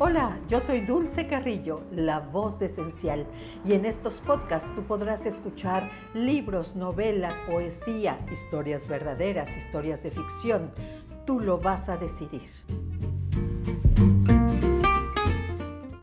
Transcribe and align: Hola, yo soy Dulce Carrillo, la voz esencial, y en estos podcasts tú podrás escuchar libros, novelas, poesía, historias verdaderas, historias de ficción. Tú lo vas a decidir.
Hola, 0.00 0.36
yo 0.48 0.58
soy 0.60 0.80
Dulce 0.80 1.28
Carrillo, 1.28 1.82
la 1.92 2.18
voz 2.18 2.60
esencial, 2.62 3.24
y 3.64 3.74
en 3.74 3.84
estos 3.84 4.14
podcasts 4.14 4.68
tú 4.74 4.82
podrás 4.82 5.24
escuchar 5.24 5.88
libros, 6.14 6.74
novelas, 6.74 7.32
poesía, 7.48 8.18
historias 8.32 8.88
verdaderas, 8.88 9.48
historias 9.56 10.02
de 10.02 10.10
ficción. 10.10 10.72
Tú 11.26 11.38
lo 11.38 11.58
vas 11.58 11.88
a 11.88 11.96
decidir. 11.96 12.50